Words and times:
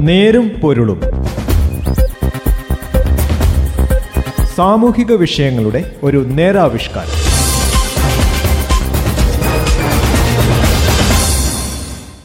നേരും 0.00 0.48
പൊരുളും. 0.48 1.00
സാമൂഹിക 4.56 5.12
വിഷയങ്ങളുടെ 5.12 5.96
ഒരു 6.02 6.24
നേരാവിഷ്കാരം. 6.28 7.08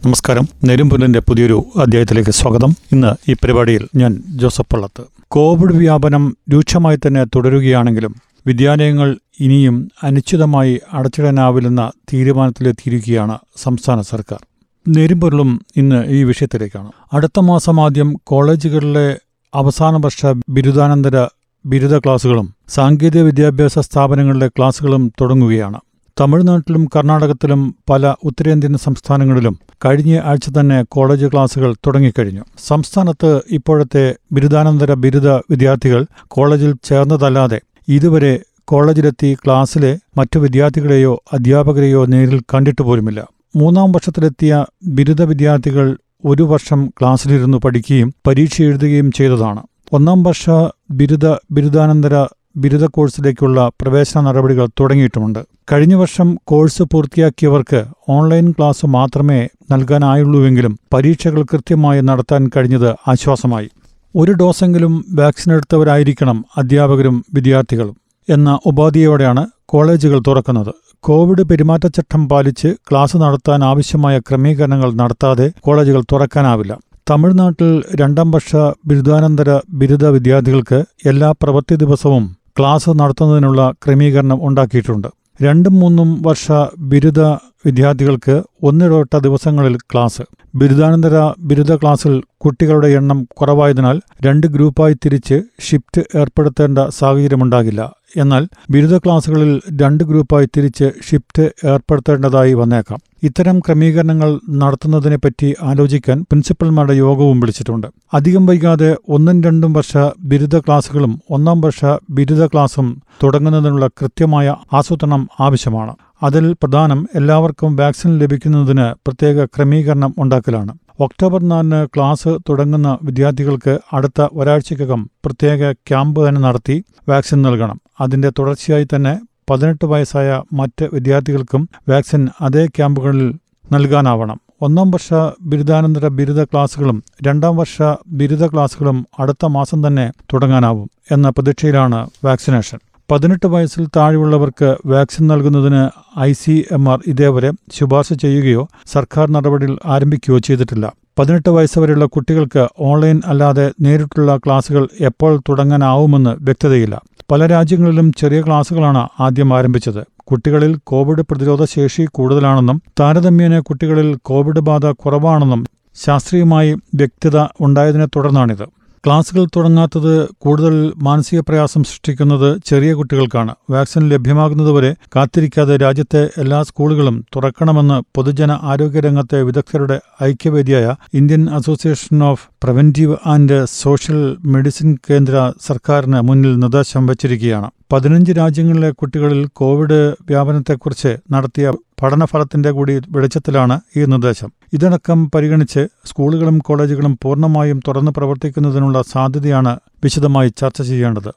നമസ്കാരം. 0.06 0.48
നെരുമ്പുലിന്റെ 0.64 1.20
പുതിയൊരു 1.20 1.66
അധ്യായത്തിലേക്ക് 1.82 2.32
സ്വാഗതം. 2.32 2.76
ഇന്ന് 2.92 3.32
ഈ 3.32 3.34
പരിപാടിയിൽ 3.34 3.88
ഞാൻ 3.96 4.24
ജോസഫ് 4.28 4.74
പള്ളത്ത്. 4.74 5.04
കോവിഡ് 5.28 5.76
വ്യാപനം 5.76 6.38
രൂക്ഷമായി 6.54 6.98
തന്നെ 6.98 7.24
തുടരുകയാണെങ്കിലും 7.24 8.16
വിദ്യാലയങ്ങൾ 8.48 9.18
ഇനിയും 9.40 9.92
അനിശ്ചിതമായി 10.04 10.82
അടച്ചിടാനാവില്ലെന്ന 10.94 11.92
തീരുമാനത്തിലെത്തിയിരിക്കുകയാണ് 12.14 13.38
സംസ്ഥാന 13.58 14.02
സർക്കാർ. 14.02 14.40
നേരുംപൊരുളും 14.88 15.66
ഇന്ന് 15.76 16.06
ഈ 16.08 16.24
വിഷയത്തിലേക്കാണ്. 16.24 16.92
അടുത്ത 17.14 17.40
മാസം 17.40 17.82
ആദ്യം 17.82 18.16
കോളേജുകളിലെ 18.24 19.18
അവസാന 19.54 19.96
വർഷ 19.96 20.26
ബിരുദാനന്തര 20.50 21.28
ബിരുദ 21.66 21.98
ക്ലാസുകളും 21.98 22.54
സാങ്കേതിക 22.70 23.22
വിദ്യാഭ്യാസ 23.22 23.80
സ്ഥാപനങ്ങളിലെ 23.80 24.48
ക്ലാസുകളും 24.48 25.12
തുടങ്ങുകയാണ്. 25.22 25.80
തമിഴ്നാട്ടിലും 26.20 26.90
കർണാടകത്തിലും 26.96 27.76
പല 27.90 28.16
ഉത്തരേന്ത്യൻ 28.24 28.78
സംസ്ഥാനങ്ങളിലും 28.78 29.60
കഴിഞ്ഞ 29.86 30.20
ആഴ്ച 30.24 30.50
തന്നെ 30.50 30.84
കോളേജ് 30.84 31.26
ക്ലാസുകൾ 31.26 31.74
തുടങ്ങിക്കഴിഞ്ഞു. 31.74 32.42
സംസ്ഥാനത്ത് 32.68 33.42
ഇപ്പോഴത്തെ 33.52 34.16
ബിരുദാനന്തര 34.32 34.94
ബിരുദ 34.94 35.28
വിദ്യാർത്ഥികൾ 35.30 36.06
കോളേജിൽ 36.28 36.76
ചേർന്നതല്ലാതെ 36.84 37.62
ഇതുവരെ 37.88 38.40
കോളേജിലെത്തി 38.66 39.38
ക്ലാസ്സിലെ 39.46 39.98
മറ്റു 40.18 40.40
വിദ്യാർത്ഥികളെയോ 40.40 41.24
അധ്യാപകരെയോ 41.34 42.06
നേരിൽ 42.06 42.42
കണ്ടിട്ട് 42.54 42.82
പോലുമില്ല. 42.82 43.26
മൂന്നാം 43.56 43.92
വർഷത്തിലെത്തിയ 43.92 44.66
ബിരുദ 44.84 45.22
വിദ്യാർത്ഥികൾ 45.22 45.98
ഒരു 46.26 46.44
വർഷം 46.44 46.94
ക്ലാസ്സിലിരുന്നു 47.00 47.58
പഠിക്കുകയും 47.58 48.14
പരീക്ഷ 48.28 48.62
എഴുതുകയും 48.62 49.12
ചെയ്തതാണ്. 49.12 49.62
ഒന്നാം 49.94 50.24
വർഷ 50.24 50.50
ബിരുദ 50.92 51.28
ബിരുദാനന്തര 51.52 52.26
ബിരുദ 52.58 52.86
കോഴ്സിലേക്കുള്ള 52.86 53.72
പ്രവേശന 53.82 54.22
നടപടികൾ 54.22 54.68
തുടങ്ങിയിട്ടുമുണ്ട്. 54.80 55.40
കഴിഞ്ഞ 55.72 55.96
വർഷം 55.96 56.38
കോഴ്സ് 56.44 56.84
പൂർത്തിയാക്കിയവർക്ക് 56.84 57.86
ഓൺലൈൻ 58.10 58.52
ക്ലാസ് 58.52 58.86
മാത്രമേ 58.86 59.50
നൽകാനായുള്ളൂവെങ്കിലും 59.72 60.80
പരീക്ഷകൾ 60.94 61.44
കൃത്യമായി 61.44 62.02
നടത്താൻ 62.02 62.52
കഴിഞ്ഞത് 62.56 62.90
ആശ്വാസമായി. 63.08 63.70
ഒരു 64.16 64.32
ഡോസെങ്കിലും 64.32 65.06
വാക്സിൻ 65.10 65.54
എടുത്തവരായിരിക്കണം 65.54 66.46
അധ്യാപകരും 66.58 67.26
വിദ്യാർത്ഥികളും 67.34 67.98
എന്ന 68.30 68.60
ഉപാധിയോടെയാണ് 68.66 69.48
കോളേജുകൾ 69.66 70.20
തുറക്കുന്നത്. 70.28 70.74
കോവിഡ് 71.08 71.44
പെരുമാറ്റച്ചട്ടം 71.44 72.30
പാലിച്ച് 72.30 72.68
ക്ലാസ് 72.68 73.18
നടത്താൻ 73.18 73.64
ആവശ്യമായ 73.64 74.20
ക്രമീകരണങ്ങൾ 74.20 74.94
നടത്താതെ 74.94 75.52
കോളേജുകൾ 75.60 76.02
തുറക്കാനാവില്ല. 76.02 76.80
തമിഴ്നാട്ടിൽ 77.12 77.84
രണ്ടാം 77.96 78.32
വർഷ 78.32 78.56
ബിരുദാനന്തര 78.86 79.60
ബിരുദ 79.70 80.06
വിദ്യാർത്ഥികൾക്ക് 80.06 80.86
എല്ലാ 81.06 81.32
പ്രവൃത്തി 81.32 81.76
ദിവസവും 81.76 82.38
ക്ലാസ് 82.60 82.90
നടത്തുന്നതിനുള്ള 82.90 83.74
ക്രമീകരണം 83.86 84.48
ഉണ്ടാക്കിയിട്ടുണ്ട്. 84.48 85.08
രണ്ടും 85.44 85.76
മൂന്നും 85.80 86.22
വർഷ 86.22 86.48
ബിരുദ 86.80 87.22
വിദ്യാർത്ഥികൾക്ക് 87.66 88.44
ഒന്നിടവിട്ട 88.64 89.18
ദിവസങ്ങളിൽ 89.18 89.78
ക്ലാസ്. 89.78 90.22
ബിരുദാനന്തര 90.56 91.34
ബിരുദ 91.40 91.76
ക്ലാസ്സിൽ 91.76 92.24
കുട്ടികളുടെ 92.38 92.88
എണ്ണം 92.88 93.28
കുറവായതിനാൽ 93.32 94.02
രണ്ട് 94.26 94.48
ഗ്രൂപ്പായി 94.48 94.94
തിരിച്ച് 94.94 95.42
ഷിഫ്റ്റ് 95.60 96.18
ഏർപ്പെടുത്തേണ്ട 96.18 96.80
സാഹചര്യമുണ്ടാകില്ല. 96.90 97.94
എന്നാൽ 98.18 98.48
ബിരുദ 98.70 98.98
ക്ലാസുകളിൽ 98.98 99.62
രണ്ട് 99.82 100.04
ഗ്രൂപ്പായി 100.04 100.46
തിരിച്ച് 100.58 100.92
ഷിഫ്റ്റ് 101.10 101.42
ഏർപ്പെടുത്തേണ്ടതായി 101.68 102.54
വന്നേക്കാം. 102.54 103.00
ഇത്തരം 103.24 103.60
ക്രമീകരണങ്ങൾ 103.60 104.40
നടത്തുന്നതിനെപ്പറ്റി 104.50 105.56
ആലോചിക്കാൻ 105.62 106.22
പ്രിൻസിപ്പൽമാരുടെ 106.22 106.94
യോഗവും 106.94 107.40
വിളിച്ചിട്ടുണ്ട്. 107.40 107.88
അധികം 108.14 108.46
വൈകാതെ 108.46 108.96
ഒന്നും 109.10 109.44
രണ്ടും 109.44 109.74
വർഷ 109.74 109.98
ബിരുദ 110.20 110.60
ക്ലാസുകളും 110.60 111.22
ഒന്നാം 111.30 111.62
വർഷ 111.62 111.86
ബിരുദ 112.10 112.46
ക്ലാസും 112.46 113.02
തുടങ്ങുന്നതിനുള്ള 113.24 113.88
കൃത്യമായ 113.88 114.56
ആസൂത്രണം 114.74 115.30
ആവശ്യമാണ്. 115.40 115.96
അതിൽ 116.24 116.54
പ്രധാനം 116.54 117.10
എല്ലാവർക്കും 117.16 117.76
വാക്സിൻ 117.76 118.20
ലഭിക്കുന്നതിന് 118.20 118.94
പ്രത്യേക 119.08 119.46
ക്രമീകരണം 119.46 120.16
ഉണ്ടാക്കലാണ്. 120.18 120.78
ഒക്ടോബർ 121.00 121.44
നാലിന് 121.44 121.88
ക്ലാസ് 121.96 122.28
തുടങ്ങുന്ന 122.50 122.98
വിദ്യാർത്ഥികൾക്ക് 123.04 123.80
അടുത്ത 123.94 124.28
ഒരാഴ്ചക്കകം 124.34 125.10
പ്രത്യേക 125.26 125.72
ക്യാമ്പ് 125.72 126.28
തന്നെ 126.28 126.42
നടത്തി 126.42 126.84
വാക്സിൻ 127.10 127.42
നൽകണം. 127.42 127.82
അതിന്റെ 128.02 128.30
തുടർച്ചയായി 128.30 128.88
തന്നെ 128.96 129.20
പതിനെട്ട് 129.50 129.86
വയസ്സായ 129.86 130.44
മറ്റ് 130.54 130.88
വിദ്യാർത്ഥികൾക്കും 130.94 131.70
വാക്സിൻ 131.90 132.28
അതേ 132.42 132.66
ക്യാമ്പുകളിൽ 132.66 133.34
നൽകാനാവണം. 133.72 134.40
ഒന്നാം 134.62 134.92
വർഷ 134.92 135.14
ബിരുദാനന്തര 135.42 136.08
ബിരുദ 136.08 136.44
ക്ലാസുകളും 136.44 137.04
രണ്ടാം 137.24 137.58
വർഷ 137.58 137.82
ബിരുദ 138.08 138.46
ക്ലാസുകളും 138.46 139.08
അടുത്ത 139.20 139.46
മാസം 139.46 139.88
തന്നെ 139.88 140.12
തുടങ്ങാനാവും 140.34 140.90
എന്ന 141.12 141.30
പ്രതീക്ഷയിലാണ് 141.30 142.10
വാക്സിനേഷൻ. 142.26 142.80
പതിനെട്ട് 143.12 143.48
വയസ്സിൽ 143.48 143.88
താഴെയുള്ളവർക്ക് 143.96 144.76
വാക്സിൻ 144.86 145.28
നൽകുന്നതിന് 145.28 145.90
ഐ 146.20 146.34
സി 146.34 146.66
എം 146.72 146.90
ആർ 146.90 147.00
ഇതേവരെ 147.08 147.52
ശുപാർശ 147.74 148.14
ചെയ്യുകയോ 148.14 148.68
സർക്കാർ 148.86 149.32
നടപടികൾ 149.32 149.78
ആരംഭിക്കുകയോ 149.86 150.40
ചെയ്തിട്ടില്ല. 150.40 150.94
പതിനെട്ട് 151.20 151.50
വയസ്സ് 151.50 151.80
വരെയുള്ള 151.80 152.06
കുട്ടികൾക്ക് 152.06 152.68
ഓൺലൈൻ 152.80 153.22
അല്ലാതെ 153.26 153.72
നേരിട്ടുള്ള 153.82 154.38
ക്ലാസുകൾ 154.38 154.88
എപ്പോൾ 155.02 155.42
തുടങ്ങാനാവുമെന്ന് 155.50 156.36
വ്യക്തതയില്ല. 156.40 157.02
പല 157.32 157.46
രാജ്യങ്ങളിലും 157.46 158.14
ചെറിയ 158.14 158.42
ക്ലാസുകളാണ് 158.42 159.08
ആദ്യം 159.20 159.58
ആരംഭിച്ചത്. 159.58 160.06
കുട്ടികളിൽ 160.24 160.80
കോവിഡ് 160.84 161.22
പ്രതിരോധ 161.22 161.64
ശേഷി 161.64 162.08
കൂടുതലാണെന്നും 162.12 162.82
താരതമ്യേന 163.00 163.60
കുട്ടികളിൽ 163.60 164.18
കോവിഡ് 164.24 164.60
ബാധ 164.60 164.86
കുറവാണെന്നും 164.86 165.66
ശാസ്ത്രീയമായി 166.06 166.74
വ്യക്തത 166.74 167.46
ഉണ്ടായതിനെ 167.62 168.06
തുടർന്നാണിത്. 168.06 168.85
ക്ലാസുകൾ 169.06 169.48
തുടങ്ങാത്തത് 169.56 170.30
കൂടുതൽ 170.38 170.94
മാനസിക 170.98 171.40
പ്രയാസം 171.40 171.84
സൃഷ്ടിക്കുന്നത് 171.84 172.62
ചെറിയ 172.66 172.94
കുട്ടികൾക്കാണ്. 172.94 173.56
വാക്സിൻ 173.70 174.10
ലഭ്യമാകുന്നതുവരെ 174.10 174.96
കാത്തിരിക്കാതെ 175.16 175.78
രാജ്യത്തെ 175.78 176.30
എല്ലാ 176.38 176.64
സ്കൂളുകളും 176.64 177.26
തുറക്കണമെന്ന് 177.36 178.04
പൊതുജന 178.16 178.52
ആരോഗ്യരംഗത്തെ 178.64 179.42
വിദഗ്ധരുടെ 179.42 180.00
ഐക്യവേദിയായ 180.24 180.96
Indian 181.14 181.50
Association 181.50 182.24
of 182.24 182.48
Preventive 182.64 183.18
and 183.26 183.66
Social 183.66 184.38
Medicine 184.46 184.98
കേന്ദ്ര 185.10 185.52
സർക്കാരിന് 185.66 186.22
മുന്നിൽ 186.22 186.56
നിർദ്ദേശം 186.60 187.06
വച്ചിരിക്കുകയാണ്. 187.06 187.70
പതിനഞ്ച് 187.92 188.32
രാജ്യങ്ങളിലെ 188.32 188.92
കുട്ടികളിൽ 188.92 189.46
കോവിഡ് 189.54 190.00
വ്യാപനത്തെക്കുറിച്ച് 190.30 191.18
നടത്തിയ 191.32 191.74
പഠനഫലത്തിന്റെ 192.02 192.72
കൂടി 192.72 193.02
വെളിച്ചത്തിലാണ് 193.10 193.80
ഈ 193.98 194.06
നിർദ്ദേശം. 194.06 194.50
ഇതടക്കം 194.74 195.32
പരിഗണിച്ച് 195.36 195.88
സ്കൂളുകളും 196.06 196.58
കോളേജുകളും 196.58 197.20
പൂർണമായും 197.24 197.80
തുറന്നു 197.88 198.12
പ്രവർത്തിക്കുന്നതിനുള്ള 198.18 199.02
സാധ്യതയാണ് 199.02 199.80
വിശദമായി 200.04 200.50
ചർച്ച 200.58 200.82
ചെയ്യേണ്ടത്. 200.82 201.32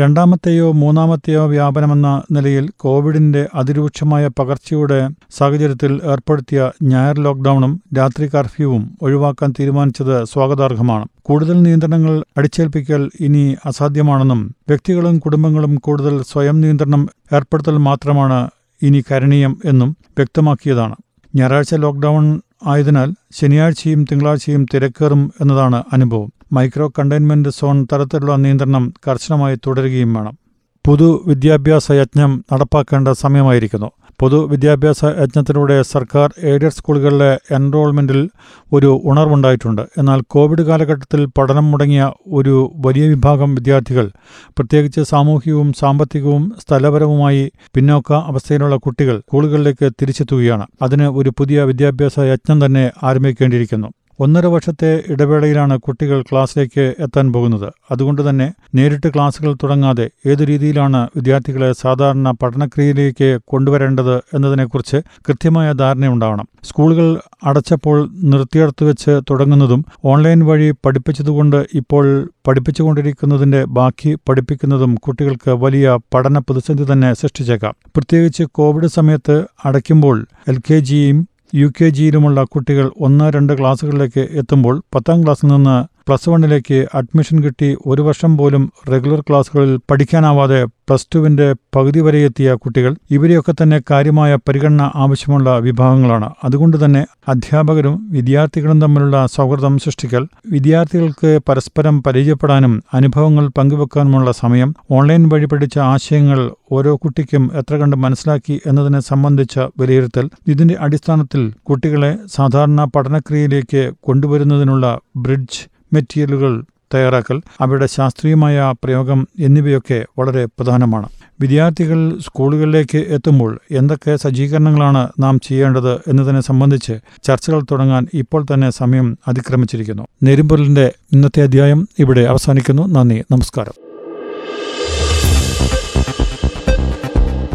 രണ്ടാമത്തെയോ 0.00 0.72
മൂന്നാമത്തെയോ 0.72 1.46
വ്യാപനമെന്ന 1.46 2.22
നിലയിൽ 2.32 2.70
കോവിഡിന്റെ 2.76 3.48
അതിരൂക്ഷമായ 3.54 4.28
പകർച്ചയുടെ 4.38 5.10
സാഹചര്യത്തിൽ 5.30 6.00
ഏർപ്പെടുത്തിയ 6.04 6.70
ഞായർ 6.82 7.18
ലോക്ഡൌണും 7.20 7.82
രാത്രി 7.98 8.26
കർഫ്യൂവും 8.34 8.98
ഒഴിവാക്കാൻ 9.02 9.54
തീരുമാനിച്ചത് 9.60 10.24
സ്വാഗതാർഹമാണ്. 10.24 11.06
കൂടുതൽ 11.22 11.62
നിയന്ത്രണങ്ങൾ 11.62 12.24
അടിച്ചേൽപ്പിക്കൽ 12.38 13.10
ഇനി 13.20 13.56
അസാധ്യമാണെന്നും 13.66 14.54
വ്യക്തികളും 14.68 15.18
കുടുംബങ്ങളും 15.18 15.74
കൂടുതൽ 15.74 16.22
സ്വയം 16.22 16.60
നിയന്ത്രണം 16.60 17.08
ഏർപ്പെടുത്തൽ 17.32 17.76
മാത്രമാണ് 17.88 18.40
ഇനി 18.82 19.04
കരണീയം 19.12 19.58
എന്നും 19.64 19.96
വ്യക്തമാക്കിയതാണ്. 20.18 20.96
ഞായറാഴ്ച 21.34 21.74
ലോക്ഡൌൺ 21.74 22.26
ആയതിനാൽ 22.66 23.08
ശനിയാഴ്ചയും 23.32 24.04
തിങ്കളാഴ്ചയും 24.04 24.66
തിരക്കേറും 24.74 25.32
എന്നതാണ് 25.40 25.82
അനുഭവം. 25.92 26.32
മൈക്രോ 26.52 26.88
കണ്ടെയ്ൻമെന്റ് 26.88 27.48
സോൺ 27.48 27.86
തരത്തിലുള്ള 27.92 28.36
നിയന്ത്രണം 28.36 28.92
കർശനമായി 29.08 29.56
തുടരുകയും 29.56 30.14
വേണം. 30.14 30.38
പൊതു 30.86 31.24
വിദ്യാഭ്യാസ 31.26 31.92
യജ്ഞം 31.92 32.44
നടപ്പാക്കേണ്ട 32.52 33.08
സമയമായിരിക്കുന്നു. 33.08 33.90
പൊതു 34.20 34.48
വിദ്യാഭ്യാസ 34.48 35.04
യജ്ഞത്തിലൂടെ 35.04 35.82
സർക്കാർ 35.82 36.34
എയ്ഡഡ് 36.38 36.68
സ്കൂളുകളിലെ 36.68 37.54
എൻറോൾമെന്റിൽ 37.54 38.30
ഒരു 38.72 39.00
ഉണർവുണ്ടായിട്ടുണ്ട്. 39.04 39.82
എന്നാൽ 39.98 40.20
കോവിഡ് 40.30 40.62
കാലഘട്ടത്തിൽ 40.62 41.26
പഠനം 41.26 41.70
മുടങ്ങിയ 41.70 42.12
ഒരു 42.32 42.72
വലിയ 42.76 43.08
വിഭാഗം 43.08 43.54
വിദ്യാർത്ഥികൾ 43.54 44.10
പ്രത്യേകിച്ച് 44.48 45.00
സാമൂഹികവും 45.00 45.72
സാമ്പത്തികവും 45.72 46.52
സ്ഥലപരവുമായി 46.68 47.52
പിന്നോക്ക 47.74 48.12
അവസ്ഥയിലുള്ള 48.12 48.76
കുട്ടികൾ 48.76 49.18
സ്കൂളുകളിലേക്ക് 49.18 49.90
തിരിച്ചെത്തുകയാണ്. 50.02 50.66
അതിന് 50.82 51.02
ഒരു 51.02 51.30
പുതിയ 51.30 51.62
വിദ്യാഭ്യാസ 51.62 52.18
യജ്ഞം 52.18 52.66
തന്നെ 52.66 52.90
ആരംഭിക്കേണ്ടിയിരിക്കുന്നു. 53.02 53.88
ഒന്നര 54.20 54.46
വർഷത്തെ 54.46 55.02
ഇടവേളയിലാണ് 55.08 55.78
കുട്ടികൾ 55.78 56.22
ക്ലാസ്സിലേക്ക് 56.22 56.94
എത്താൻ 56.98 57.32
പോകുന്നത്. 57.32 57.72
അതുകൊണ്ട് 57.90 58.30
തന്നെ 58.30 58.52
നേരിട്ട് 58.74 59.08
ക്ലാസുകൾ 59.08 59.54
തുടങ്ങാതെ 59.54 60.10
ഏതു 60.26 60.44
രീതിയിലാണ് 60.44 61.08
വിദ്യാർത്ഥികളെ 61.16 61.72
സാധാരണ 61.72 62.30
പഠനക്രിയയിലേക്ക് 62.30 63.38
കൊണ്ടുവരേണ്ടത് 63.46 64.16
എന്നതിനെക്കുറിച്ച് 64.16 64.96
കൃത്യമായ 65.28 65.72
ധാരണയുണ്ടാവണം. 65.72 66.48
സ്കൂളുകൾ 66.64 67.20
അടച്ചപ്പോൾ 67.44 68.08
നിർത്തിയെടുത്ത് 68.12 68.84
വെച്ച് 68.84 69.20
തുടങ്ങുന്നതും 69.30 69.84
ഓൺലൈൻ 70.04 70.44
വഴി 70.44 70.74
പഠിപ്പിച്ചതുകൊണ്ട് 70.84 71.66
ഇപ്പോൾ 71.74 72.30
പഠിപ്പിച്ചുകൊണ്ടിരിക്കുന്നതിന്റെ 72.46 73.64
ബാക്കി 73.64 74.18
പഠിപ്പിക്കുന്നതും 74.28 74.94
കുട്ടികൾക്ക് 74.94 75.50
വലിയ 75.50 75.98
പഠന 76.14 76.38
പ്രതിസന്ധി 76.38 76.92
തന്നെ 76.92 77.14
സൃഷ്ടിച്ചേക്കാം. 77.14 77.74
പ്രത്യേകിച്ച് 77.96 78.42
കോവിഡ് 78.42 78.86
സമയത്ത് 78.86 79.44
അടയ്ക്കുമ്പോൾ 79.64 80.26
എൽ 80.48 80.58
കെ 80.58 80.78
ജിയും 80.78 81.28
യു 81.52 81.66
കെ 81.76 81.88
ജിയിലുമുള്ള 81.88 82.40
കുട്ടികൾ 82.44 82.86
ഒന്ന് 82.98 83.26
രണ്ട് 83.30 83.52
ക്ലാസ്സുകളിലേക്ക് 83.58 84.22
എത്തുമ്പോൾ 84.40 84.76
പത്താം 84.94 85.18
ക്ലാസ്സിൽ 85.22 85.48
നിന്ന് 85.48 85.76
പ്ലസ് 86.06 86.30
വണ്ണിലേക്ക് 86.30 86.86
അഡ്മിഷൻ 86.94 87.42
കിട്ടി 87.44 87.76
ഒരു 87.86 88.02
വർഷം 88.02 88.36
പോലും 88.36 88.72
റെഗുലർ 88.92 89.20
ക്ലാസ്സുകളിൽ 89.20 89.78
പഠിക്കാനാവാതെ 89.90 90.64
പ്ലസ് 90.88 91.06
ടുവിന്റെ 91.14 91.54
പകുതി 91.76 92.00
വരെ 92.00 92.18
എത്തിയ 92.18 92.54
കുട്ടികൾ 92.54 92.94
ഇവരെയൊക്കെ 93.10 93.52
തന്നെ 93.52 93.80
കാര്യമായ 93.90 94.38
പരിഗണന 94.48 94.90
ആവശ്യമുള്ള 94.94 95.58
വിഭാഗങ്ങളാണ്. 95.58 96.30
അതുകൊണ്ട് 96.44 96.84
തന്നെ 96.84 97.06
അധ്യാപകരും 97.28 98.08
വിദ്യാർത്ഥികളും 98.10 98.80
തമ്മിലുള്ള 98.80 99.26
സൗഹൃദം 99.26 99.78
സൃഷ്ടിക്കൽ 99.78 100.26
വിദ്യാർത്ഥികൾക്ക് 100.46 101.40
പരസ്പരം 101.48 102.02
പരിചയപ്പെടാനും 102.02 102.82
അനുഭവങ്ങൾ 102.94 103.48
പങ്കുവെക്കാനുമുള്ള 103.58 104.32
സമയം 104.32 104.74
ഓൺലൈൻ 104.90 105.28
വഴി 105.28 105.46
പഠിച്ച 105.46 105.78
ആശയങ്ങൾ 105.78 106.50
ഓരോ 106.72 106.96
കുട്ടിക്കും 106.96 107.50
എത്ര 107.54 107.76
കണ്ട് 107.76 107.96
മനസ്സിലാക്കി 107.96 108.60
എന്നതിനെ 108.66 109.00
സംബന്ധിച്ച 109.00 109.58
വിലയിരുത്തൽ 109.58 110.30
ഇതിന്റെ 110.48 110.74
അടിസ്ഥാനത്തിൽ 110.80 111.52
കുട്ടികളെ 111.62 112.18
സാധാരണ 112.26 112.84
പഠനക്രിയയിലേക്ക് 112.96 113.92
കൊണ്ടുവരുന്നതിനുള്ള 114.00 114.86
ബ്രിഡ്ജ് 115.16 115.62
മെറ്റീരിയലുകൾ 115.94 116.64
തയ്യാറാക്കൽ 116.94 117.40
അവയുടെ 117.60 117.86
ശാസ്ത്രീയമായ 117.86 118.74
പ്രയോഗം 118.84 119.28
എന്നിവയൊക്കെ 119.40 120.06
വളരെ 120.18 120.44
പ്രധാനമാണ്. 120.44 121.08
വിദ്യാർത്ഥികൾ 121.40 122.18
സ്കൂളുകളിലേക്ക് 122.18 122.98
എത്തുമ്പോൾ 122.98 123.60
എന്തൊക്കെ 123.70 124.16
സജ്ജീകരണങ്ങളാണ് 124.16 125.08
നാം 125.18 125.40
ചെയ്യേണ്ടത് 125.40 125.94
എന്നതിനെ 125.94 126.40
സംബന്ധിച്ച് 126.40 126.92
ചർച്ചകൾ 127.22 127.62
തുടങ്ങാൻ 127.70 128.06
ഇപ്പോൾ 128.14 128.46
തന്നെ 128.54 128.70
സമയം 128.70 129.18
അതിക്രമിച്ചിരിക്കുന്നു. 129.28 130.06
നെരുമ്പൊലിന്റെ 130.22 130.92
ഇന്നത്തെ 131.12 131.42
അധ്യായം 131.42 131.88
ഇവിടെ 131.98 132.20
അവസാനിക്കുന്നു. 132.20 132.86
നന്ദി 132.86 133.24
നമസ്കാരം. 133.30 133.72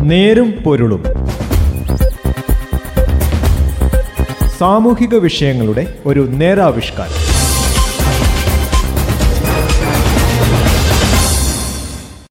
നേരും 0.08 0.52
പൊരുളും 0.66 1.04
സാമൂഹിക 4.60 5.16
വിഷയങ്ങളുടെ 5.16 5.98
ഒരു 6.06 6.20
നേരാവിഷ്കാരം. 6.20 7.29